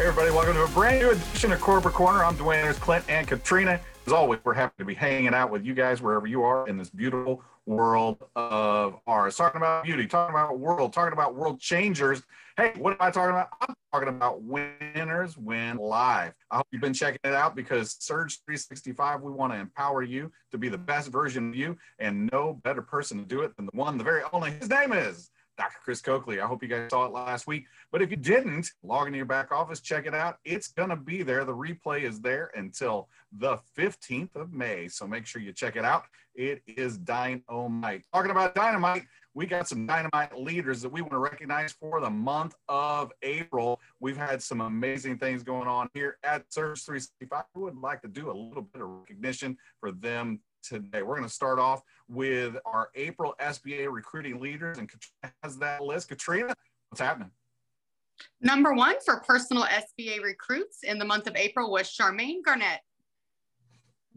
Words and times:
Hey, 0.00 0.06
everybody, 0.06 0.30
welcome 0.34 0.54
to 0.54 0.64
a 0.64 0.68
brand 0.68 0.98
new 0.98 1.10
edition 1.10 1.52
of 1.52 1.60
Corporate 1.60 1.92
Corner. 1.92 2.24
I'm 2.24 2.34
Dwayne, 2.34 2.62
there's 2.62 2.78
Clint 2.78 3.04
and 3.10 3.28
Katrina. 3.28 3.78
As 4.06 4.14
always, 4.14 4.40
we're 4.44 4.54
happy 4.54 4.72
to 4.78 4.84
be 4.86 4.94
hanging 4.94 5.34
out 5.34 5.50
with 5.50 5.62
you 5.62 5.74
guys 5.74 6.00
wherever 6.00 6.26
you 6.26 6.42
are 6.42 6.66
in 6.68 6.78
this 6.78 6.88
beautiful 6.88 7.42
world 7.66 8.16
of 8.34 8.98
ours. 9.06 9.36
Talking 9.36 9.60
about 9.60 9.84
beauty, 9.84 10.06
talking 10.06 10.34
about 10.34 10.58
world, 10.58 10.94
talking 10.94 11.12
about 11.12 11.34
world 11.34 11.60
changers. 11.60 12.22
Hey, 12.56 12.72
what 12.78 12.92
am 12.92 12.96
I 13.00 13.10
talking 13.10 13.32
about? 13.32 13.48
I'm 13.60 13.74
talking 13.92 14.08
about 14.08 14.40
winners 14.42 15.36
win 15.36 15.76
live. 15.76 16.32
I 16.50 16.56
hope 16.56 16.68
you've 16.70 16.80
been 16.80 16.94
checking 16.94 17.20
it 17.22 17.34
out 17.34 17.54
because 17.54 17.94
Surge 18.00 18.40
365, 18.46 19.20
we 19.20 19.32
want 19.32 19.52
to 19.52 19.58
empower 19.58 20.02
you 20.02 20.32
to 20.50 20.56
be 20.56 20.70
the 20.70 20.78
best 20.78 21.08
version 21.08 21.50
of 21.50 21.54
you, 21.54 21.76
and 21.98 22.26
no 22.32 22.54
better 22.64 22.80
person 22.80 23.18
to 23.18 23.24
do 23.26 23.42
it 23.42 23.54
than 23.54 23.66
the 23.66 23.76
one, 23.76 23.98
the 23.98 24.04
very 24.04 24.22
only. 24.32 24.52
His 24.52 24.70
name 24.70 24.94
is 24.94 25.30
Dr. 25.60 25.78
Chris 25.84 26.00
Coakley. 26.00 26.40
I 26.40 26.46
hope 26.46 26.62
you 26.62 26.70
guys 26.70 26.88
saw 26.88 27.04
it 27.04 27.12
last 27.12 27.46
week. 27.46 27.66
But 27.92 28.00
if 28.00 28.10
you 28.10 28.16
didn't, 28.16 28.70
log 28.82 29.08
into 29.08 29.18
your 29.18 29.26
back 29.26 29.52
office, 29.52 29.80
check 29.80 30.06
it 30.06 30.14
out. 30.14 30.38
It's 30.42 30.68
going 30.68 30.88
to 30.88 30.96
be 30.96 31.22
there. 31.22 31.44
The 31.44 31.54
replay 31.54 32.04
is 32.04 32.18
there 32.18 32.50
until 32.54 33.10
the 33.36 33.58
15th 33.76 34.34
of 34.36 34.54
May. 34.54 34.88
So 34.88 35.06
make 35.06 35.26
sure 35.26 35.42
you 35.42 35.52
check 35.52 35.76
it 35.76 35.84
out. 35.84 36.04
It 36.34 36.62
is 36.66 36.96
dynamite. 36.96 38.04
Talking 38.10 38.30
about 38.30 38.54
dynamite, 38.54 39.02
we 39.34 39.44
got 39.44 39.68
some 39.68 39.86
dynamite 39.86 40.38
leaders 40.38 40.80
that 40.80 40.88
we 40.88 41.02
want 41.02 41.12
to 41.12 41.18
recognize 41.18 41.72
for 41.72 42.00
the 42.00 42.08
month 42.08 42.54
of 42.70 43.12
April. 43.22 43.80
We've 44.00 44.16
had 44.16 44.42
some 44.42 44.62
amazing 44.62 45.18
things 45.18 45.42
going 45.42 45.68
on 45.68 45.90
here 45.92 46.16
at 46.24 46.50
Surge 46.50 46.82
365. 46.84 47.44
We 47.54 47.64
would 47.64 47.76
like 47.76 48.00
to 48.00 48.08
do 48.08 48.30
a 48.30 48.32
little 48.32 48.62
bit 48.62 48.80
of 48.80 48.88
recognition 48.88 49.58
for 49.78 49.92
them 49.92 50.40
today. 50.62 51.02
We're 51.02 51.16
going 51.16 51.28
to 51.28 51.34
start 51.34 51.58
off 51.58 51.82
with 52.08 52.56
our 52.64 52.90
April 52.94 53.34
SBA 53.40 53.90
recruiting 53.90 54.40
leaders, 54.40 54.78
and 54.78 54.88
Katrina 54.88 55.34
has 55.42 55.58
that 55.58 55.82
list. 55.82 56.08
Katrina, 56.08 56.54
what's 56.88 57.00
happening? 57.00 57.30
Number 58.40 58.74
one 58.74 58.96
for 59.04 59.20
personal 59.20 59.64
SBA 59.64 60.22
recruits 60.22 60.78
in 60.82 60.98
the 60.98 61.04
month 61.04 61.26
of 61.26 61.36
April 61.36 61.70
was 61.70 61.88
Charmaine 61.88 62.42
Garnett. 62.44 62.80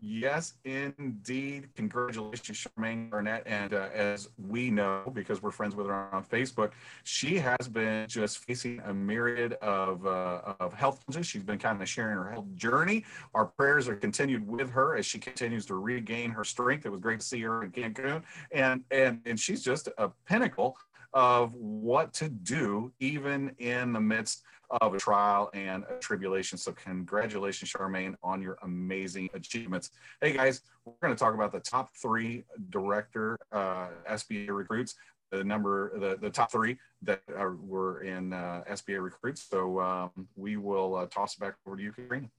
Yes, 0.05 0.55
indeed. 0.65 1.69
Congratulations, 1.77 2.67
Charmaine 2.77 3.09
Garnett. 3.09 3.43
And 3.45 3.73
uh, 3.73 3.87
as 3.93 4.27
we 4.37 4.69
know, 4.69 5.09
because 5.13 5.41
we're 5.41 5.51
friends 5.51 5.77
with 5.77 5.87
her 5.87 6.13
on 6.13 6.25
Facebook, 6.25 6.71
she 7.05 7.37
has 7.37 7.69
been 7.69 8.05
just 8.09 8.39
facing 8.39 8.81
a 8.81 8.93
myriad 8.93 9.53
of, 9.61 10.05
uh, 10.05 10.55
of 10.59 10.73
health 10.73 10.99
challenges. 11.05 11.27
She's 11.27 11.43
been 11.43 11.57
kind 11.57 11.81
of 11.81 11.87
sharing 11.87 12.17
her 12.17 12.29
health 12.29 12.53
journey. 12.53 13.05
Our 13.33 13.45
prayers 13.45 13.87
are 13.87 13.95
continued 13.95 14.45
with 14.45 14.69
her 14.71 14.97
as 14.97 15.05
she 15.05 15.19
continues 15.19 15.65
to 15.67 15.75
regain 15.75 16.31
her 16.31 16.43
strength. 16.43 16.85
It 16.85 16.89
was 16.89 16.99
great 16.99 17.21
to 17.21 17.25
see 17.25 17.39
her 17.39 17.63
in 17.63 17.71
Cancun. 17.71 18.23
And, 18.51 18.83
and, 18.91 19.21
and 19.25 19.39
she's 19.39 19.63
just 19.63 19.87
a 19.97 20.09
pinnacle 20.27 20.75
of 21.13 21.53
what 21.53 22.13
to 22.13 22.29
do, 22.29 22.91
even 22.99 23.55
in 23.59 23.93
the 23.93 23.99
midst 23.99 24.43
of 24.81 24.95
a 24.95 24.97
trial 24.97 25.49
and 25.53 25.83
a 25.89 25.99
tribulation. 25.99 26.57
So, 26.57 26.71
congratulations, 26.71 27.71
Charmaine, 27.71 28.15
on 28.23 28.41
your 28.41 28.57
amazing 28.63 29.29
achievements. 29.33 29.91
Hey, 30.21 30.33
guys, 30.33 30.61
we're 30.85 30.93
going 31.01 31.13
to 31.13 31.19
talk 31.19 31.33
about 31.33 31.51
the 31.51 31.59
top 31.59 31.95
three 31.95 32.43
director 32.69 33.37
uh, 33.51 33.87
SBA 34.09 34.49
recruits. 34.49 34.95
The 35.31 35.43
number, 35.43 35.97
the, 35.97 36.17
the 36.19 36.29
top 36.29 36.51
three 36.51 36.77
that 37.01 37.21
are, 37.35 37.55
were 37.55 38.01
in 38.01 38.33
uh, 38.33 38.63
SBA 38.69 39.01
recruits. 39.03 39.47
So 39.49 39.79
um, 39.79 40.27
we 40.35 40.57
will 40.57 40.95
uh, 40.95 41.07
toss 41.07 41.35
it 41.35 41.39
back 41.39 41.55
over 41.65 41.75
to 41.75 41.81
you, 41.81 41.91
Katrina. 41.91 42.29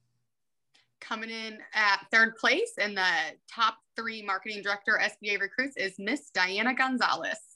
Coming 1.00 1.30
in 1.30 1.58
at 1.74 2.06
third 2.12 2.36
place 2.36 2.74
in 2.78 2.94
the 2.94 3.06
top 3.52 3.78
three 3.96 4.22
marketing 4.22 4.62
director 4.62 5.00
SBA 5.02 5.40
recruits 5.40 5.76
is 5.76 5.96
Miss 5.98 6.30
Diana 6.30 6.72
Gonzalez. 6.72 7.53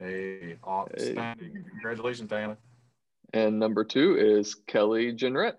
Hey, 0.00 0.56
outstanding. 0.66 1.52
Hey. 1.54 1.70
Congratulations, 1.70 2.28
Diana. 2.28 2.56
And 3.34 3.58
number 3.58 3.84
two 3.84 4.16
is 4.16 4.54
Kelly 4.54 5.12
Jenrette. 5.12 5.56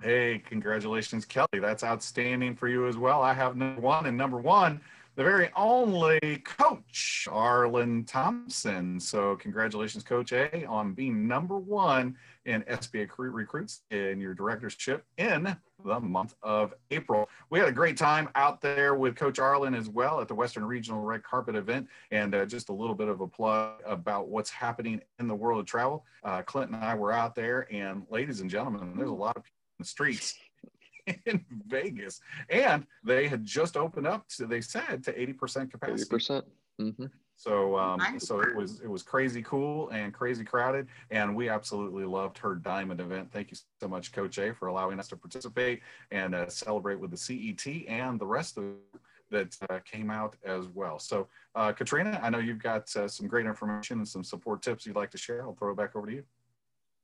Hey, 0.00 0.42
congratulations, 0.44 1.24
Kelly. 1.24 1.60
That's 1.60 1.84
outstanding 1.84 2.56
for 2.56 2.68
you 2.68 2.86
as 2.86 2.96
well. 2.96 3.20
I 3.20 3.34
have 3.34 3.56
number 3.56 3.80
one, 3.80 4.06
and 4.06 4.16
number 4.16 4.38
one, 4.38 4.80
the 5.14 5.22
very 5.22 5.50
only 5.56 6.42
coach, 6.44 7.28
Arlen 7.30 8.04
Thompson. 8.04 8.98
So, 8.98 9.36
congratulations, 9.36 10.02
Coach 10.02 10.32
A, 10.32 10.64
on 10.64 10.94
being 10.94 11.28
number 11.28 11.58
one 11.58 12.16
in 12.46 12.62
SBA 12.62 13.08
recruits 13.18 13.82
in 13.90 14.20
your 14.20 14.34
directorship 14.34 15.04
in 15.18 15.54
the 15.84 16.00
month 16.00 16.34
of 16.42 16.74
April. 16.90 17.28
We 17.50 17.58
had 17.58 17.68
a 17.68 17.72
great 17.72 17.96
time 17.96 18.30
out 18.34 18.60
there 18.60 18.94
with 18.94 19.14
Coach 19.14 19.38
Arlen 19.38 19.74
as 19.74 19.88
well 19.88 20.20
at 20.20 20.28
the 20.28 20.34
Western 20.34 20.64
Regional 20.64 21.02
Red 21.02 21.22
Carpet 21.22 21.56
event. 21.56 21.88
And 22.10 22.34
uh, 22.34 22.46
just 22.46 22.68
a 22.68 22.72
little 22.72 22.94
bit 22.94 23.08
of 23.08 23.20
a 23.20 23.26
plug 23.26 23.82
about 23.84 24.28
what's 24.28 24.50
happening 24.50 25.02
in 25.18 25.28
the 25.28 25.34
world 25.34 25.60
of 25.60 25.66
travel. 25.66 26.04
Uh, 26.24 26.42
Clint 26.42 26.70
and 26.70 26.82
I 26.82 26.94
were 26.94 27.12
out 27.12 27.34
there, 27.34 27.66
and 27.72 28.04
ladies 28.10 28.40
and 28.40 28.48
gentlemen, 28.48 28.94
there's 28.96 29.10
a 29.10 29.12
lot 29.12 29.36
of 29.36 29.44
people 29.44 29.58
in 29.78 29.82
the 29.82 29.88
streets. 29.88 30.34
in 31.26 31.44
Vegas, 31.66 32.20
and 32.50 32.86
they 33.04 33.28
had 33.28 33.44
just 33.44 33.76
opened 33.76 34.06
up 34.06 34.28
to 34.28 34.46
they 34.46 34.60
said 34.60 35.02
to 35.04 35.12
80% 35.12 35.70
capacity. 35.70 36.16
80%. 36.16 36.42
Mm-hmm. 36.80 37.06
So 37.36 37.76
um, 37.76 38.00
so 38.18 38.40
it 38.40 38.54
was 38.54 38.80
it 38.80 38.88
was 38.88 39.02
crazy 39.02 39.42
cool 39.42 39.88
and 39.88 40.14
crazy 40.14 40.44
crowded, 40.44 40.86
and 41.10 41.34
we 41.34 41.48
absolutely 41.48 42.04
loved 42.04 42.38
her 42.38 42.54
diamond 42.54 43.00
event. 43.00 43.32
Thank 43.32 43.50
you 43.50 43.56
so 43.80 43.88
much, 43.88 44.12
Coach 44.12 44.38
A, 44.38 44.54
for 44.54 44.68
allowing 44.68 45.00
us 45.00 45.08
to 45.08 45.16
participate 45.16 45.80
and 46.12 46.34
uh, 46.34 46.48
celebrate 46.48 47.00
with 47.00 47.10
the 47.10 47.16
CET 47.16 47.66
and 47.88 48.20
the 48.20 48.26
rest 48.26 48.58
of 48.58 48.64
that 49.32 49.56
uh, 49.70 49.80
came 49.84 50.10
out 50.10 50.36
as 50.44 50.68
well. 50.68 51.00
So 51.00 51.26
uh, 51.56 51.72
Katrina, 51.72 52.20
I 52.22 52.30
know 52.30 52.38
you've 52.38 52.62
got 52.62 52.94
uh, 52.94 53.08
some 53.08 53.26
great 53.26 53.46
information 53.46 53.98
and 53.98 54.06
some 54.06 54.22
support 54.22 54.62
tips 54.62 54.86
you'd 54.86 54.94
like 54.94 55.10
to 55.10 55.18
share. 55.18 55.42
I'll 55.42 55.54
throw 55.54 55.72
it 55.72 55.76
back 55.76 55.96
over 55.96 56.06
to 56.06 56.12
you. 56.12 56.24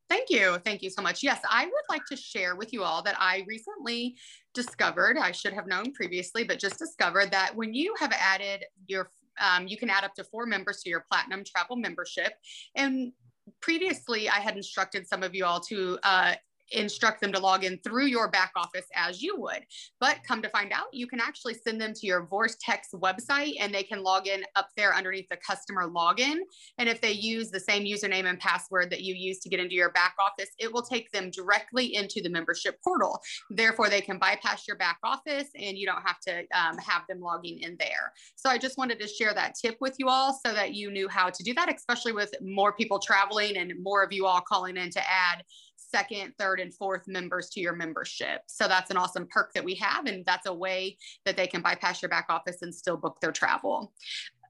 Thank 0.08 0.30
you. 0.30 0.58
Thank 0.64 0.82
you 0.82 0.88
so 0.88 1.02
much. 1.02 1.22
Yes, 1.22 1.40
I 1.50 1.66
would 1.66 1.84
like 1.90 2.04
to 2.06 2.16
share 2.16 2.56
with 2.56 2.72
you 2.72 2.82
all 2.82 3.02
that 3.02 3.16
I 3.18 3.44
recently 3.46 4.16
discovered, 4.54 5.18
I 5.18 5.32
should 5.32 5.52
have 5.52 5.66
known 5.66 5.92
previously, 5.92 6.44
but 6.44 6.58
just 6.58 6.78
discovered 6.78 7.30
that 7.30 7.54
when 7.54 7.74
you 7.74 7.94
have 8.00 8.12
added 8.12 8.64
your 8.86 9.10
um, 9.40 9.68
you 9.68 9.76
can 9.76 9.88
add 9.88 10.04
up 10.04 10.14
to 10.14 10.24
four 10.24 10.46
members 10.46 10.82
to 10.82 10.90
your 10.90 11.04
platinum 11.08 11.44
travel 11.44 11.76
membership. 11.76 12.32
And 12.74 13.12
previously, 13.60 14.28
I 14.28 14.40
had 14.40 14.56
instructed 14.56 15.06
some 15.06 15.22
of 15.22 15.34
you 15.34 15.44
all 15.44 15.60
to 15.60 15.98
uh, 16.02 16.34
instruct 16.72 17.20
them 17.20 17.32
to 17.32 17.38
log 17.38 17.64
in 17.64 17.78
through 17.78 18.06
your 18.06 18.30
back 18.30 18.52
office 18.56 18.86
as 18.94 19.22
you 19.22 19.36
would. 19.38 19.64
But 20.00 20.18
come 20.26 20.42
to 20.42 20.48
find 20.50 20.72
out, 20.72 20.86
you 20.92 21.06
can 21.06 21.20
actually 21.20 21.54
send 21.54 21.80
them 21.80 21.92
to 21.94 22.06
your 22.06 22.26
Vortex 22.26 22.88
website 22.94 23.54
and 23.60 23.74
they 23.74 23.82
can 23.82 24.02
log 24.02 24.26
in 24.26 24.44
up 24.56 24.68
there 24.76 24.94
underneath 24.94 25.28
the 25.28 25.36
customer 25.36 25.88
login. 25.88 26.38
And 26.78 26.88
if 26.88 27.00
they 27.00 27.12
use 27.12 27.50
the 27.50 27.60
same 27.60 27.84
username 27.84 28.28
and 28.28 28.38
password 28.38 28.90
that 28.90 29.02
you 29.02 29.14
use 29.14 29.38
to 29.40 29.48
get 29.48 29.60
into 29.60 29.74
your 29.74 29.92
back 29.92 30.14
office, 30.18 30.50
it 30.58 30.72
will 30.72 30.82
take 30.82 31.10
them 31.12 31.30
directly 31.30 31.94
into 31.94 32.20
the 32.22 32.30
membership 32.30 32.78
portal. 32.82 33.20
Therefore, 33.50 33.88
they 33.88 34.00
can 34.00 34.18
bypass 34.18 34.66
your 34.66 34.76
back 34.76 34.98
office 35.02 35.48
and 35.54 35.76
you 35.76 35.86
don't 35.86 36.02
have 36.02 36.20
to 36.20 36.40
um, 36.58 36.78
have 36.78 37.02
them 37.08 37.20
logging 37.20 37.60
in 37.60 37.76
there. 37.78 38.12
So 38.36 38.50
I 38.50 38.58
just 38.58 38.78
wanted 38.78 39.00
to 39.00 39.08
share 39.08 39.34
that 39.34 39.54
tip 39.60 39.76
with 39.80 39.96
you 39.98 40.08
all 40.08 40.38
so 40.44 40.52
that 40.52 40.74
you 40.74 40.90
knew 40.90 41.08
how 41.08 41.30
to 41.30 41.42
do 41.42 41.54
that, 41.54 41.74
especially 41.74 42.12
with 42.12 42.32
more 42.40 42.72
people 42.72 42.98
traveling 42.98 43.56
and 43.56 43.72
more 43.82 44.02
of 44.02 44.12
you 44.12 44.26
all 44.26 44.40
calling 44.40 44.76
in 44.76 44.90
to 44.90 45.00
add 45.00 45.42
second, 45.90 46.34
third, 46.38 46.60
and 46.60 46.74
fourth 46.74 47.06
members 47.06 47.50
to 47.50 47.60
your 47.60 47.74
membership. 47.74 48.42
So 48.46 48.68
that's 48.68 48.90
an 48.90 48.96
awesome 48.96 49.26
perk 49.30 49.52
that 49.54 49.64
we 49.64 49.74
have. 49.76 50.06
And 50.06 50.24
that's 50.24 50.46
a 50.46 50.54
way 50.54 50.96
that 51.24 51.36
they 51.36 51.46
can 51.46 51.62
bypass 51.62 52.02
your 52.02 52.08
back 52.08 52.26
office 52.28 52.62
and 52.62 52.74
still 52.74 52.96
book 52.96 53.18
their 53.20 53.32
travel. 53.32 53.92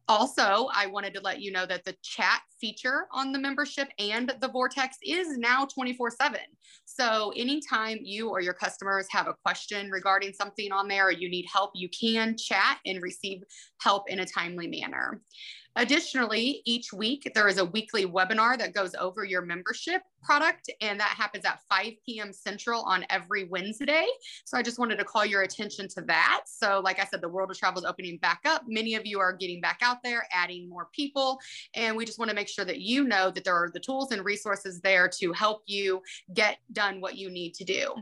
Also, 0.08 0.68
I 0.74 0.86
wanted 0.86 1.12
to 1.14 1.20
let 1.20 1.42
you 1.42 1.52
know 1.52 1.66
that 1.66 1.84
the 1.84 1.94
chat 2.02 2.40
feature 2.58 3.06
on 3.12 3.30
the 3.30 3.38
membership 3.38 3.88
and 3.98 4.32
the 4.40 4.48
Vortex 4.48 4.96
is 5.02 5.36
now 5.36 5.66
24 5.66 6.12
7. 6.12 6.40
So, 6.86 7.30
anytime 7.36 7.98
you 8.00 8.30
or 8.30 8.40
your 8.40 8.54
customers 8.54 9.06
have 9.10 9.26
a 9.26 9.34
question 9.44 9.90
regarding 9.90 10.32
something 10.32 10.72
on 10.72 10.88
there 10.88 11.08
or 11.08 11.12
you 11.12 11.28
need 11.28 11.44
help, 11.52 11.72
you 11.74 11.90
can 11.90 12.38
chat 12.38 12.78
and 12.86 13.02
receive 13.02 13.42
help 13.82 14.08
in 14.08 14.20
a 14.20 14.26
timely 14.26 14.66
manner. 14.66 15.20
Additionally, 15.78 16.60
each 16.64 16.92
week 16.92 17.30
there 17.36 17.46
is 17.46 17.58
a 17.58 17.64
weekly 17.64 18.04
webinar 18.04 18.58
that 18.58 18.74
goes 18.74 18.96
over 18.96 19.24
your 19.24 19.42
membership 19.42 20.02
product, 20.22 20.68
and 20.80 20.98
that 20.98 21.10
happens 21.10 21.44
at 21.44 21.60
5 21.70 21.92
p.m. 22.04 22.32
Central 22.32 22.82
on 22.82 23.06
every 23.10 23.44
Wednesday. 23.44 24.04
So 24.44 24.58
I 24.58 24.62
just 24.62 24.80
wanted 24.80 24.98
to 24.98 25.04
call 25.04 25.24
your 25.24 25.42
attention 25.42 25.86
to 25.90 26.02
that. 26.02 26.42
So, 26.46 26.80
like 26.84 26.98
I 26.98 27.04
said, 27.04 27.20
the 27.20 27.28
world 27.28 27.52
of 27.52 27.58
travel 27.58 27.80
is 27.80 27.88
opening 27.88 28.18
back 28.18 28.40
up. 28.44 28.62
Many 28.66 28.96
of 28.96 29.06
you 29.06 29.20
are 29.20 29.32
getting 29.32 29.60
back 29.60 29.78
out 29.80 29.98
there, 30.02 30.26
adding 30.32 30.68
more 30.68 30.88
people, 30.92 31.38
and 31.74 31.96
we 31.96 32.04
just 32.04 32.18
want 32.18 32.28
to 32.28 32.34
make 32.34 32.48
sure 32.48 32.64
that 32.64 32.80
you 32.80 33.04
know 33.04 33.30
that 33.30 33.44
there 33.44 33.54
are 33.54 33.70
the 33.72 33.78
tools 33.78 34.10
and 34.10 34.24
resources 34.24 34.80
there 34.80 35.08
to 35.20 35.32
help 35.32 35.62
you 35.66 36.02
get 36.34 36.58
done 36.72 37.00
what 37.00 37.16
you 37.16 37.30
need 37.30 37.54
to 37.54 37.64
do. 37.64 37.94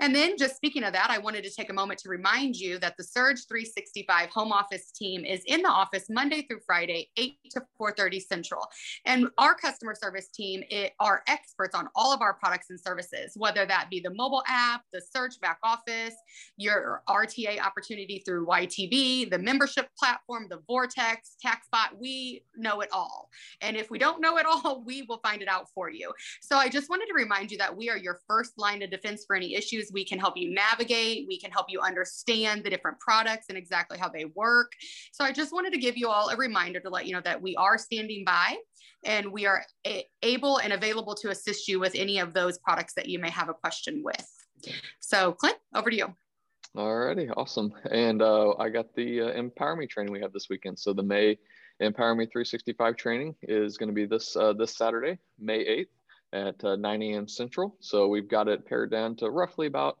And 0.00 0.12
then, 0.12 0.36
just 0.36 0.56
speaking 0.56 0.82
of 0.82 0.92
that, 0.94 1.10
I 1.10 1.18
wanted 1.18 1.44
to 1.44 1.50
take 1.50 1.70
a 1.70 1.74
moment 1.74 2.00
to 2.00 2.08
remind 2.08 2.56
you 2.56 2.80
that 2.80 2.96
the 2.96 3.04
Surge 3.04 3.46
365 3.46 4.30
home 4.30 4.52
office 4.52 4.90
team 4.90 5.24
is 5.24 5.42
in 5.46 5.62
the 5.62 5.68
office 5.68 6.06
Monday 6.10 6.42
through 6.42 6.60
Friday, 6.66 7.08
8 7.20 7.36
to 7.52 7.62
4.30 7.80 8.20
Central. 8.22 8.66
And 9.04 9.28
our 9.38 9.54
customer 9.54 9.94
service 9.94 10.28
team 10.28 10.62
it, 10.70 10.92
are 10.98 11.22
experts 11.28 11.74
on 11.74 11.88
all 11.94 12.12
of 12.12 12.22
our 12.22 12.34
products 12.34 12.70
and 12.70 12.80
services, 12.80 13.32
whether 13.36 13.66
that 13.66 13.88
be 13.90 14.00
the 14.00 14.12
mobile 14.14 14.42
app, 14.48 14.82
the 14.92 15.02
Surge 15.14 15.38
back 15.40 15.58
office, 15.62 16.14
your 16.56 17.02
RTA 17.08 17.60
opportunity 17.60 18.22
through 18.24 18.46
YTB, 18.46 19.30
the 19.30 19.38
membership 19.38 19.88
platform, 19.98 20.46
the 20.48 20.60
Vortex, 20.66 21.36
TaxBot. 21.44 21.98
We 22.00 22.44
know 22.56 22.80
it 22.80 22.88
all. 22.92 23.28
And 23.60 23.76
if 23.76 23.90
we 23.90 23.98
don't 23.98 24.20
know 24.20 24.38
it 24.38 24.46
all, 24.46 24.82
we 24.86 25.02
will 25.02 25.18
find 25.18 25.42
it 25.42 25.48
out 25.48 25.66
for 25.74 25.90
you. 25.90 26.12
So 26.40 26.56
I 26.56 26.68
just 26.68 26.88
wanted 26.88 27.06
to 27.06 27.14
remind 27.14 27.50
you 27.50 27.58
that 27.58 27.76
we 27.76 27.90
are 27.90 27.96
your 27.96 28.20
first 28.26 28.52
line 28.56 28.82
of 28.82 28.90
defense 28.90 29.24
for 29.26 29.36
any 29.36 29.54
issues. 29.54 29.90
We 29.92 30.04
can 30.04 30.18
help 30.18 30.36
you 30.36 30.52
navigate, 30.52 31.26
we 31.28 31.38
can 31.38 31.50
help 31.50 31.66
you 31.68 31.80
understand 31.80 32.64
the 32.64 32.70
different 32.70 32.98
products 33.00 33.46
and 33.48 33.58
exactly 33.58 33.98
how 33.98 34.08
they 34.08 34.26
work. 34.34 34.72
So 35.12 35.24
I 35.24 35.32
just 35.32 35.52
wanted 35.52 35.72
to 35.72 35.78
give 35.78 35.96
you 35.96 36.08
all 36.08 36.28
a 36.30 36.36
reminder 36.36 36.80
to 36.80 36.88
let 36.88 37.06
you 37.06 37.09
know 37.12 37.20
that 37.24 37.40
we 37.40 37.56
are 37.56 37.78
standing 37.78 38.24
by 38.24 38.56
and 39.04 39.32
we 39.32 39.46
are 39.46 39.64
able 40.22 40.58
and 40.58 40.72
available 40.72 41.14
to 41.14 41.30
assist 41.30 41.68
you 41.68 41.80
with 41.80 41.94
any 41.94 42.18
of 42.18 42.34
those 42.34 42.58
products 42.58 42.94
that 42.94 43.08
you 43.08 43.18
may 43.18 43.30
have 43.30 43.48
a 43.48 43.54
question 43.54 44.02
with. 44.04 44.28
So 45.00 45.32
Clint, 45.32 45.56
over 45.74 45.90
to 45.90 45.96
you. 45.96 46.14
Alrighty, 46.76 47.32
awesome. 47.36 47.72
And 47.90 48.22
uh, 48.22 48.54
I 48.58 48.68
got 48.68 48.94
the 48.94 49.22
uh, 49.22 49.28
Empower 49.32 49.74
Me 49.76 49.86
training 49.86 50.12
we 50.12 50.20
have 50.20 50.32
this 50.32 50.48
weekend. 50.48 50.78
So 50.78 50.92
the 50.92 51.02
May 51.02 51.36
Empower 51.80 52.14
Me 52.14 52.26
365 52.26 52.96
training 52.96 53.34
is 53.42 53.76
going 53.76 53.88
to 53.88 53.94
be 53.94 54.06
this 54.06 54.36
uh, 54.36 54.52
this 54.52 54.76
Saturday, 54.76 55.18
May 55.38 55.64
8th 55.64 55.86
at 56.32 56.64
uh, 56.64 56.76
9 56.76 57.02
a.m. 57.02 57.26
Central. 57.26 57.76
So 57.80 58.06
we've 58.06 58.28
got 58.28 58.46
it 58.46 58.66
pared 58.66 58.90
down 58.90 59.16
to 59.16 59.30
roughly 59.30 59.66
about 59.66 59.98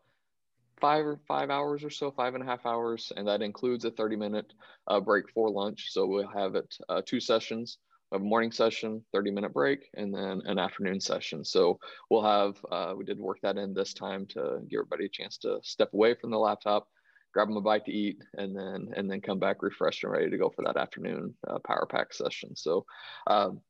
five 0.80 1.06
or 1.06 1.18
five 1.28 1.50
hours 1.50 1.84
or 1.84 1.90
so, 1.90 2.10
five 2.10 2.34
and 2.34 2.42
a 2.42 2.46
half 2.46 2.66
hours, 2.66 3.12
and 3.16 3.26
that 3.28 3.42
includes 3.42 3.84
a 3.84 3.90
30 3.90 4.16
minute 4.16 4.52
uh, 4.88 5.00
break 5.00 5.30
for 5.30 5.50
lunch. 5.50 5.88
So 5.90 6.06
we'll 6.06 6.28
have 6.28 6.54
it 6.54 6.74
uh, 6.88 7.02
two 7.04 7.20
sessions, 7.20 7.78
a 8.12 8.18
morning 8.18 8.52
session, 8.52 9.04
30 9.12 9.30
minute 9.30 9.52
break, 9.52 9.88
and 9.94 10.14
then 10.14 10.42
an 10.46 10.58
afternoon 10.58 11.00
session. 11.00 11.44
So 11.44 11.78
we'll 12.08 12.22
have, 12.22 12.56
uh, 12.70 12.94
we 12.96 13.04
did 13.04 13.18
work 13.18 13.38
that 13.42 13.56
in 13.56 13.74
this 13.74 13.94
time 13.94 14.26
to 14.30 14.60
give 14.68 14.78
everybody 14.78 15.06
a 15.06 15.10
chance 15.10 15.38
to 15.38 15.58
step 15.62 15.92
away 15.92 16.14
from 16.14 16.30
the 16.30 16.38
laptop, 16.38 16.88
grab 17.32 17.48
them 17.48 17.56
a 17.56 17.60
bite 17.60 17.84
to 17.84 17.92
eat, 17.92 18.18
and 18.34 18.56
then 18.56 18.88
and 18.96 19.10
then 19.10 19.20
come 19.20 19.38
back 19.38 19.62
refreshed 19.62 20.02
and 20.04 20.12
ready 20.12 20.30
to 20.30 20.38
go 20.38 20.50
for 20.50 20.64
that 20.64 20.76
afternoon 20.76 21.34
uh, 21.48 21.58
power 21.64 21.86
pack 21.88 22.12
session. 22.12 22.56
So 22.56 22.84
um, 23.26 23.60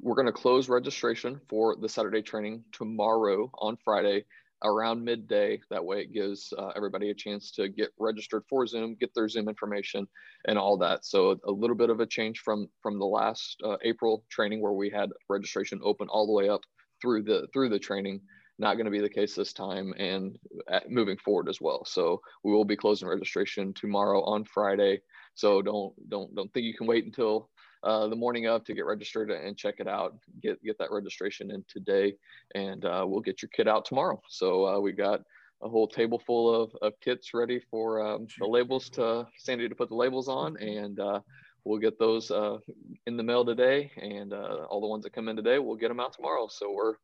we're 0.00 0.14
going 0.14 0.26
to 0.26 0.32
close 0.32 0.68
registration 0.68 1.40
for 1.48 1.76
the 1.76 1.88
Saturday 1.88 2.22
training 2.22 2.64
tomorrow 2.72 3.50
on 3.58 3.76
Friday 3.84 4.24
around 4.64 5.04
midday. 5.04 5.60
That 5.70 5.84
way, 5.84 6.00
it 6.00 6.12
gives 6.12 6.52
uh, 6.56 6.68
everybody 6.76 7.10
a 7.10 7.14
chance 7.14 7.50
to 7.52 7.68
get 7.68 7.90
registered 7.98 8.44
for 8.48 8.66
Zoom, 8.66 8.96
get 8.98 9.14
their 9.14 9.28
Zoom 9.28 9.48
information, 9.48 10.06
and 10.46 10.58
all 10.58 10.76
that. 10.78 11.04
So 11.04 11.38
a 11.46 11.50
little 11.50 11.76
bit 11.76 11.90
of 11.90 12.00
a 12.00 12.06
change 12.06 12.40
from 12.40 12.68
from 12.82 12.98
the 12.98 13.06
last 13.06 13.60
uh, 13.64 13.76
April 13.82 14.24
training 14.30 14.60
where 14.60 14.72
we 14.72 14.90
had 14.90 15.10
registration 15.28 15.80
open 15.82 16.08
all 16.08 16.26
the 16.26 16.32
way 16.32 16.48
up 16.48 16.62
through 17.00 17.22
the 17.24 17.48
through 17.52 17.68
the 17.70 17.78
training. 17.78 18.20
Not 18.58 18.74
going 18.74 18.86
to 18.86 18.90
be 18.90 19.00
the 19.00 19.10
case 19.10 19.34
this 19.34 19.52
time, 19.52 19.92
and 19.98 20.38
uh, 20.72 20.80
moving 20.88 21.18
forward 21.18 21.48
as 21.48 21.60
well. 21.60 21.84
So 21.84 22.20
we 22.42 22.52
will 22.52 22.64
be 22.64 22.76
closing 22.76 23.06
registration 23.08 23.74
tomorrow 23.74 24.22
on 24.22 24.44
Friday. 24.44 25.00
So 25.36 25.62
don't 25.62 25.94
don't 26.08 26.34
don't 26.34 26.52
think 26.52 26.64
you 26.64 26.74
can 26.74 26.86
wait 26.86 27.04
until 27.04 27.50
uh, 27.84 28.08
the 28.08 28.16
morning 28.16 28.46
of 28.46 28.64
to 28.64 28.74
get 28.74 28.86
registered 28.86 29.30
and 29.30 29.56
check 29.56 29.76
it 29.78 29.86
out. 29.86 30.16
Get 30.42 30.62
get 30.64 30.78
that 30.78 30.90
registration 30.90 31.50
in 31.50 31.64
today, 31.68 32.16
and 32.54 32.84
uh, 32.84 33.04
we'll 33.06 33.20
get 33.20 33.42
your 33.42 33.50
kit 33.50 33.68
out 33.68 33.84
tomorrow. 33.84 34.20
So 34.28 34.66
uh, 34.66 34.80
we 34.80 34.92
got 34.92 35.20
a 35.62 35.68
whole 35.68 35.88
table 35.88 36.20
full 36.26 36.62
of, 36.62 36.74
of 36.82 36.98
kits 37.00 37.32
ready 37.32 37.60
for 37.70 38.00
um, 38.06 38.26
the 38.38 38.46
labels 38.46 38.88
to 38.90 39.26
Sandy 39.38 39.68
to 39.68 39.74
put 39.74 39.88
the 39.88 39.94
labels 39.94 40.28
on, 40.28 40.56
and 40.58 40.98
uh, 41.00 41.20
we'll 41.64 41.78
get 41.78 41.98
those 41.98 42.30
uh, 42.30 42.58
in 43.06 43.16
the 43.16 43.22
mail 43.22 43.44
today. 43.44 43.90
And 44.00 44.32
uh, 44.32 44.66
all 44.70 44.80
the 44.80 44.86
ones 44.86 45.04
that 45.04 45.12
come 45.14 45.28
in 45.28 45.36
today, 45.36 45.58
we'll 45.58 45.76
get 45.76 45.88
them 45.88 46.00
out 46.00 46.12
tomorrow. 46.12 46.48
So 46.50 46.72
we're 46.72 46.94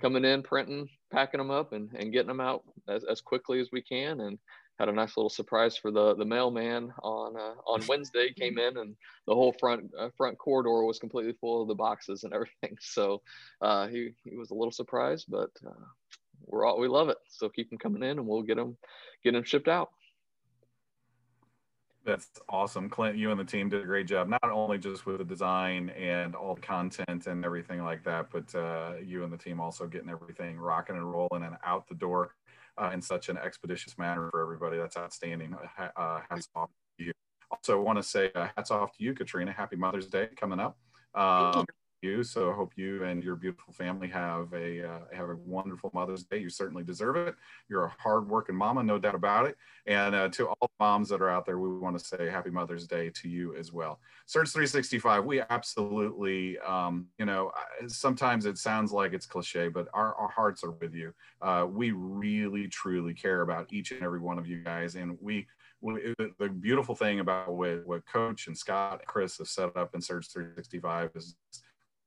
coming 0.00 0.24
in, 0.24 0.42
printing, 0.42 0.88
packing 1.12 1.38
them 1.38 1.50
up, 1.50 1.72
and, 1.72 1.90
and 1.94 2.12
getting 2.12 2.28
them 2.28 2.40
out 2.40 2.62
as, 2.88 3.04
as 3.04 3.20
quickly 3.20 3.60
as 3.60 3.70
we 3.72 3.82
can. 3.82 4.20
And 4.20 4.38
had 4.82 4.88
a 4.88 4.92
nice 4.92 5.16
little 5.16 5.30
surprise 5.30 5.76
for 5.76 5.92
the 5.92 6.16
the 6.16 6.24
mailman 6.24 6.92
on 7.04 7.36
uh, 7.36 7.54
on 7.68 7.82
Wednesday. 7.88 8.32
Came 8.32 8.58
in 8.58 8.78
and 8.78 8.96
the 9.28 9.34
whole 9.34 9.52
front 9.52 9.88
uh, 9.96 10.08
front 10.16 10.36
corridor 10.38 10.84
was 10.84 10.98
completely 10.98 11.34
full 11.40 11.62
of 11.62 11.68
the 11.68 11.74
boxes 11.74 12.24
and 12.24 12.34
everything. 12.34 12.52
So 12.80 13.22
uh, 13.60 13.86
he 13.86 14.10
he 14.24 14.36
was 14.36 14.50
a 14.50 14.54
little 14.54 14.72
surprised, 14.72 15.26
but 15.28 15.50
uh, 15.64 15.86
we're 16.46 16.64
all 16.64 16.80
we 16.80 16.88
love 16.88 17.10
it. 17.10 17.18
So 17.28 17.48
keep 17.48 17.70
them 17.70 17.78
coming 17.78 18.02
in, 18.02 18.18
and 18.18 18.26
we'll 18.26 18.42
get 18.42 18.56
them 18.56 18.76
get 19.22 19.32
them 19.32 19.44
shipped 19.44 19.68
out. 19.68 19.90
That's 22.04 22.28
awesome. 22.48 22.88
Clint, 22.88 23.16
you 23.16 23.30
and 23.30 23.38
the 23.38 23.44
team 23.44 23.68
did 23.68 23.82
a 23.82 23.86
great 23.86 24.08
job, 24.08 24.28
not 24.28 24.50
only 24.50 24.78
just 24.78 25.06
with 25.06 25.18
the 25.18 25.24
design 25.24 25.90
and 25.90 26.34
all 26.34 26.56
the 26.56 26.60
content 26.60 27.28
and 27.28 27.44
everything 27.44 27.84
like 27.84 28.02
that, 28.02 28.30
but 28.32 28.52
uh, 28.56 28.94
you 29.00 29.22
and 29.22 29.32
the 29.32 29.36
team 29.36 29.60
also 29.60 29.86
getting 29.86 30.10
everything 30.10 30.58
rocking 30.58 30.96
and 30.96 31.08
rolling 31.08 31.44
and 31.44 31.56
out 31.64 31.86
the 31.88 31.94
door 31.94 32.34
uh, 32.78 32.90
in 32.92 33.02
such 33.02 33.28
an 33.28 33.36
expeditious 33.36 33.98
manner 33.98 34.28
for 34.30 34.42
everybody. 34.42 34.78
That's 34.78 34.96
outstanding. 34.96 35.54
Uh, 35.78 35.88
uh 35.96 36.20
hats 36.28 36.48
off 36.54 36.70
to 36.98 37.04
you. 37.04 37.12
Also, 37.50 37.80
want 37.80 37.98
to 37.98 38.02
say 38.02 38.30
uh, 38.34 38.48
hats 38.56 38.70
off 38.70 38.96
to 38.96 39.04
you, 39.04 39.14
Katrina. 39.14 39.52
Happy 39.52 39.76
Mother's 39.76 40.06
Day 40.06 40.28
coming 40.36 40.60
up. 40.60 40.78
Um, 41.14 41.66
you. 42.02 42.22
So 42.22 42.50
I 42.50 42.54
hope 42.54 42.72
you 42.76 43.04
and 43.04 43.22
your 43.22 43.36
beautiful 43.36 43.72
family 43.72 44.08
have 44.08 44.52
a 44.52 44.88
uh, 44.88 45.00
have 45.12 45.28
a 45.28 45.36
wonderful 45.36 45.90
Mother's 45.94 46.24
Day. 46.24 46.38
You 46.38 46.48
certainly 46.50 46.82
deserve 46.84 47.16
it. 47.16 47.34
You're 47.68 47.84
a 47.84 47.94
hardworking 47.98 48.56
mama, 48.56 48.82
no 48.82 48.98
doubt 48.98 49.14
about 49.14 49.46
it. 49.46 49.56
And 49.86 50.14
uh, 50.14 50.28
to 50.30 50.48
all 50.48 50.70
moms 50.80 51.08
that 51.08 51.22
are 51.22 51.30
out 51.30 51.46
there, 51.46 51.58
we 51.58 51.78
want 51.78 51.98
to 51.98 52.04
say 52.04 52.28
Happy 52.28 52.50
Mother's 52.50 52.86
Day 52.86 53.10
to 53.10 53.28
you 53.28 53.54
as 53.56 53.72
well. 53.72 54.00
Surge 54.26 54.50
365. 54.50 55.24
We 55.24 55.42
absolutely, 55.50 56.58
um, 56.60 57.06
you 57.18 57.26
know, 57.26 57.52
sometimes 57.86 58.46
it 58.46 58.58
sounds 58.58 58.92
like 58.92 59.12
it's 59.12 59.26
cliche, 59.26 59.68
but 59.68 59.88
our, 59.92 60.14
our 60.14 60.28
hearts 60.28 60.64
are 60.64 60.72
with 60.72 60.94
you. 60.94 61.12
Uh, 61.40 61.66
we 61.68 61.92
really, 61.92 62.68
truly 62.68 63.14
care 63.14 63.42
about 63.42 63.72
each 63.72 63.92
and 63.92 64.02
every 64.02 64.20
one 64.20 64.38
of 64.38 64.46
you 64.46 64.62
guys, 64.62 64.94
and 64.94 65.16
we 65.20 65.46
the 66.38 66.48
beautiful 66.60 66.94
thing 66.94 67.20
about 67.20 67.52
what, 67.54 67.84
what 67.86 68.06
coach 68.06 68.46
and 68.46 68.56
scott 68.56 69.00
and 69.00 69.06
chris 69.06 69.38
have 69.38 69.48
set 69.48 69.76
up 69.76 69.94
in 69.94 70.00
Surge 70.00 70.28
365 70.28 71.10
is 71.16 71.34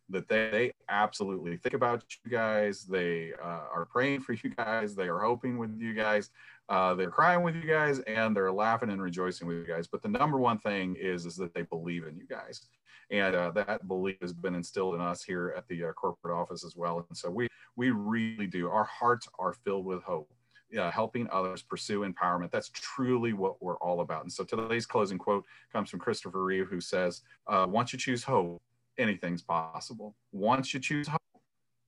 that 0.09 0.27
they, 0.27 0.49
they 0.51 0.71
absolutely 0.89 1.57
think 1.57 1.73
about 1.73 2.03
you 2.23 2.31
guys. 2.31 2.83
They 2.83 3.33
uh, 3.41 3.67
are 3.73 3.87
praying 3.89 4.21
for 4.21 4.33
you 4.33 4.51
guys. 4.55 4.95
They 4.95 5.07
are 5.07 5.19
hoping 5.19 5.57
with 5.57 5.79
you 5.79 5.93
guys. 5.93 6.29
Uh, 6.69 6.95
they're 6.95 7.11
crying 7.11 7.43
with 7.43 7.55
you 7.55 7.67
guys, 7.67 7.99
and 7.99 8.35
they're 8.35 8.51
laughing 8.51 8.89
and 8.89 9.01
rejoicing 9.01 9.47
with 9.47 9.57
you 9.57 9.65
guys. 9.65 9.87
But 9.87 10.01
the 10.01 10.09
number 10.09 10.37
one 10.37 10.57
thing 10.59 10.95
is 10.99 11.25
is 11.25 11.35
that 11.37 11.53
they 11.53 11.63
believe 11.63 12.05
in 12.05 12.15
you 12.17 12.25
guys, 12.27 12.67
and 13.11 13.35
uh, 13.35 13.51
that 13.51 13.87
belief 13.87 14.17
has 14.21 14.33
been 14.33 14.55
instilled 14.55 14.95
in 14.95 15.01
us 15.01 15.23
here 15.23 15.53
at 15.57 15.67
the 15.67 15.85
uh, 15.85 15.91
corporate 15.93 16.35
office 16.35 16.63
as 16.65 16.75
well. 16.75 17.05
And 17.07 17.17
so 17.17 17.29
we 17.29 17.47
we 17.75 17.91
really 17.91 18.47
do. 18.47 18.69
Our 18.69 18.85
hearts 18.85 19.27
are 19.39 19.53
filled 19.53 19.85
with 19.85 20.03
hope. 20.03 20.31
Uh, 20.75 20.91
helping 20.91 21.29
others 21.31 21.61
pursue 21.61 22.01
empowerment. 22.01 22.51
That's 22.51 22.69
truly 22.69 23.33
what 23.33 23.61
we're 23.61 23.77
all 23.77 24.01
about. 24.01 24.23
And 24.23 24.33
so 24.33 24.43
today's 24.43 24.87
closing 24.87 25.17
quote 25.17 25.45
comes 25.71 25.89
from 25.89 25.99
Christopher 25.99 26.43
Reeve, 26.43 26.67
who 26.67 26.81
says, 26.81 27.21
uh, 27.47 27.67
Once 27.69 27.93
you 27.93 27.99
choose 27.99 28.23
hope, 28.23 28.61
anything's 28.97 29.41
possible. 29.41 30.15
Once 30.31 30.73
you 30.73 30.79
choose 30.79 31.07
hope, 31.07 31.21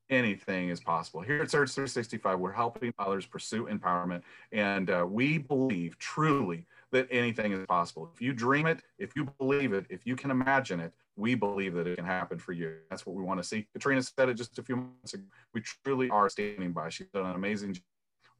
anything 0.09 0.69
is 0.69 0.79
possible. 0.79 1.21
Here 1.21 1.41
at 1.41 1.51
Surge 1.51 1.71
365, 1.71 2.39
we're 2.39 2.51
helping 2.51 2.93
others 2.99 3.25
pursue 3.25 3.65
empowerment. 3.67 4.21
And 4.51 4.89
uh, 4.89 5.05
we 5.07 5.37
believe 5.37 5.97
truly 5.97 6.65
that 6.91 7.07
anything 7.11 7.51
is 7.51 7.65
possible. 7.65 8.09
If 8.13 8.21
you 8.21 8.33
dream 8.33 8.65
it, 8.65 8.81
if 8.97 9.11
you 9.15 9.27
believe 9.39 9.73
it, 9.73 9.85
if 9.89 10.05
you 10.05 10.15
can 10.15 10.31
imagine 10.31 10.79
it, 10.79 10.93
we 11.15 11.35
believe 11.35 11.73
that 11.73 11.87
it 11.87 11.97
can 11.97 12.05
happen 12.05 12.37
for 12.37 12.53
you. 12.53 12.75
That's 12.89 13.05
what 13.05 13.15
we 13.15 13.23
want 13.23 13.41
to 13.41 13.43
see. 13.43 13.67
Katrina 13.73 14.01
said 14.01 14.29
it 14.29 14.35
just 14.35 14.57
a 14.59 14.63
few 14.63 14.77
months 14.77 15.13
ago. 15.13 15.23
We 15.53 15.61
truly 15.61 16.09
are 16.09 16.29
standing 16.29 16.71
by. 16.71 16.89
She's 16.89 17.07
done 17.07 17.25
an 17.25 17.35
amazing 17.35 17.73
job 17.73 17.83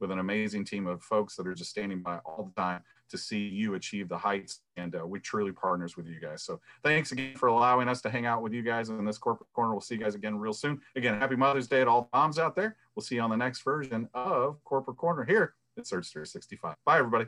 with 0.00 0.10
an 0.10 0.18
amazing 0.18 0.64
team 0.64 0.86
of 0.86 1.02
folks 1.02 1.36
that 1.36 1.46
are 1.46 1.54
just 1.54 1.70
standing 1.70 2.00
by 2.00 2.18
all 2.18 2.50
the 2.54 2.60
time 2.60 2.82
to 3.10 3.18
see 3.18 3.48
you 3.48 3.74
achieve 3.74 4.08
the 4.08 4.18
heights. 4.18 4.60
And 4.76 4.94
uh, 4.94 5.06
we 5.06 5.20
truly 5.20 5.52
partners 5.52 5.96
with 5.96 6.06
you 6.06 6.20
guys. 6.20 6.42
So 6.42 6.60
thanks 6.82 7.12
again 7.12 7.36
for 7.36 7.48
allowing 7.48 7.88
us 7.88 8.00
to 8.02 8.10
hang 8.10 8.26
out 8.26 8.42
with 8.42 8.52
you 8.52 8.62
guys 8.62 8.90
in 8.90 9.04
this 9.04 9.18
corporate 9.18 9.52
corner. 9.52 9.72
We'll 9.72 9.80
see 9.80 9.94
you 9.94 10.00
guys 10.00 10.14
again 10.14 10.38
real 10.38 10.52
soon. 10.52 10.80
Again, 10.96 11.18
happy 11.18 11.36
Mother's 11.36 11.68
Day 11.68 11.84
to 11.84 11.90
all 11.90 12.08
moms 12.12 12.38
out 12.38 12.54
there. 12.54 12.76
We'll 12.94 13.04
see 13.04 13.16
you 13.16 13.22
on 13.22 13.30
the 13.30 13.36
next 13.36 13.62
version 13.62 14.08
of 14.14 14.62
Corporate 14.64 14.96
Corner 14.96 15.24
here 15.24 15.54
at 15.76 15.86
Surge 15.86 16.10
365. 16.10 16.76
Bye, 16.84 16.98
everybody. 16.98 17.26